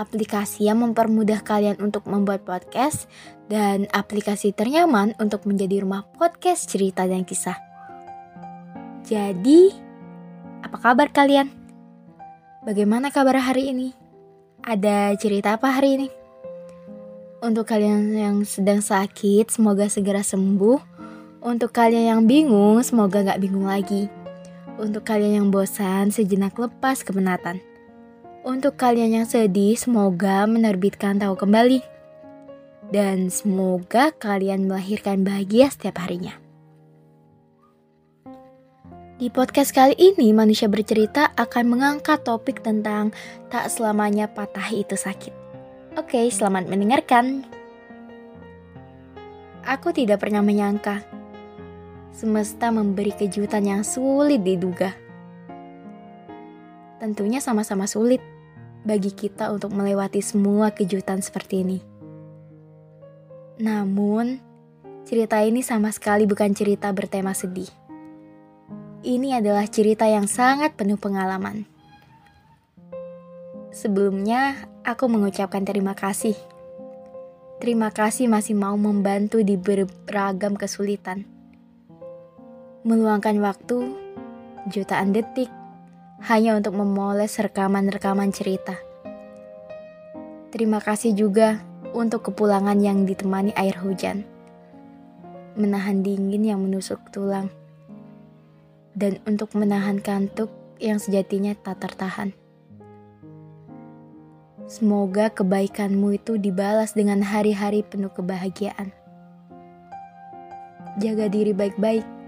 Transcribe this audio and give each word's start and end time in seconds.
aplikasi 0.00 0.64
yang 0.64 0.80
mempermudah 0.80 1.44
kalian 1.44 1.76
untuk 1.76 2.08
membuat 2.08 2.48
podcast, 2.48 3.04
dan 3.52 3.84
aplikasi 3.92 4.56
ternyaman 4.56 5.12
untuk 5.20 5.44
menjadi 5.44 5.84
rumah 5.84 6.08
podcast 6.16 6.72
cerita 6.72 7.04
dan 7.04 7.28
kisah. 7.28 7.60
Jadi, 9.04 9.68
apa 10.64 10.80
kabar 10.80 11.12
kalian? 11.12 11.52
Bagaimana 12.64 13.12
kabar 13.12 13.36
hari 13.36 13.76
ini? 13.76 13.92
Ada 14.64 15.16
cerita 15.20 15.56
apa 15.56 15.72
hari 15.72 16.00
ini? 16.00 16.08
Untuk 17.40 17.64
kalian 17.64 18.12
yang 18.12 18.36
sedang 18.44 18.84
sakit, 18.84 19.48
semoga 19.48 19.88
segera 19.88 20.20
sembuh. 20.20 20.76
Untuk 21.40 21.72
kalian 21.72 22.12
yang 22.12 22.22
bingung, 22.28 22.84
semoga 22.84 23.24
gak 23.24 23.40
bingung 23.40 23.64
lagi. 23.64 24.12
Untuk 24.76 25.08
kalian 25.08 25.40
yang 25.40 25.48
bosan, 25.48 26.12
sejenak 26.12 26.52
lepas 26.60 27.00
kepenatan. 27.00 27.69
Untuk 28.40 28.80
kalian 28.80 29.20
yang 29.20 29.28
sedih, 29.28 29.76
semoga 29.76 30.48
menerbitkan 30.48 31.20
tahu 31.20 31.36
kembali. 31.36 31.84
Dan 32.88 33.28
semoga 33.28 34.16
kalian 34.16 34.64
melahirkan 34.64 35.20
bahagia 35.20 35.68
setiap 35.68 36.00
harinya. 36.00 36.32
Di 39.20 39.28
podcast 39.28 39.76
kali 39.76 39.92
ini, 40.00 40.32
manusia 40.32 40.72
bercerita 40.72 41.36
akan 41.36 41.64
mengangkat 41.68 42.24
topik 42.24 42.64
tentang 42.64 43.12
tak 43.52 43.68
selamanya 43.68 44.24
patah 44.24 44.72
itu 44.72 44.96
sakit. 44.96 45.36
Oke, 46.00 46.24
selamat 46.32 46.64
mendengarkan. 46.72 47.44
Aku 49.68 49.92
tidak 49.92 50.24
pernah 50.24 50.40
menyangka 50.40 51.04
semesta 52.16 52.72
memberi 52.72 53.12
kejutan 53.12 53.68
yang 53.68 53.82
sulit 53.84 54.40
diduga 54.40 55.09
tentunya 57.00 57.40
sama-sama 57.40 57.88
sulit 57.88 58.20
bagi 58.84 59.10
kita 59.10 59.48
untuk 59.48 59.72
melewati 59.72 60.20
semua 60.20 60.70
kejutan 60.70 61.24
seperti 61.24 61.64
ini. 61.64 61.78
Namun, 63.60 64.40
cerita 65.04 65.40
ini 65.40 65.60
sama 65.60 65.92
sekali 65.92 66.24
bukan 66.28 66.52
cerita 66.52 66.92
bertema 66.92 67.32
sedih. 67.32 67.68
Ini 69.00 69.40
adalah 69.40 69.64
cerita 69.64 70.04
yang 70.04 70.28
sangat 70.28 70.76
penuh 70.76 71.00
pengalaman. 71.00 71.64
Sebelumnya, 73.72 74.56
aku 74.84 75.08
mengucapkan 75.08 75.64
terima 75.64 75.96
kasih. 75.96 76.36
Terima 77.60 77.92
kasih 77.92 78.28
masih 78.28 78.56
mau 78.56 78.76
membantu 78.80 79.44
di 79.44 79.60
beragam 79.60 80.56
kesulitan. 80.56 81.28
Meluangkan 82.88 83.36
waktu, 83.44 83.92
jutaan 84.72 85.12
detik, 85.12 85.52
hanya 86.20 86.52
untuk 86.56 86.76
memoles 86.76 87.40
rekaman-rekaman 87.40 88.28
cerita. 88.28 88.76
Terima 90.52 90.82
kasih 90.82 91.16
juga 91.16 91.64
untuk 91.96 92.28
kepulangan 92.28 92.76
yang 92.76 93.08
ditemani 93.08 93.56
air 93.56 93.78
hujan, 93.80 94.28
menahan 95.56 96.04
dingin 96.04 96.44
yang 96.44 96.60
menusuk 96.60 97.00
tulang, 97.08 97.48
dan 98.92 99.16
untuk 99.24 99.54
menahan 99.56 100.02
kantuk 100.02 100.52
yang 100.76 101.00
sejatinya 101.00 101.56
tak 101.56 101.80
tertahan. 101.80 102.36
Semoga 104.70 105.34
kebaikanmu 105.34 106.14
itu 106.20 106.38
dibalas 106.38 106.94
dengan 106.94 107.26
hari-hari 107.26 107.82
penuh 107.82 108.12
kebahagiaan. 108.12 108.94
Jaga 111.00 111.26
diri 111.26 111.50
baik-baik 111.50 112.19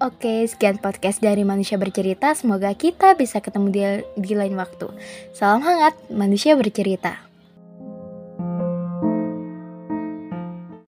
Oke, 0.00 0.48
sekian 0.48 0.80
podcast 0.80 1.20
dari 1.20 1.44
Manusia 1.44 1.76
Bercerita. 1.76 2.32
Semoga 2.32 2.72
kita 2.72 3.12
bisa 3.20 3.44
ketemu 3.44 3.68
di, 3.68 3.82
di 4.16 4.32
lain 4.32 4.56
waktu. 4.56 4.88
Salam 5.36 5.60
hangat, 5.60 5.92
Manusia 6.08 6.56
Bercerita. 6.56 7.29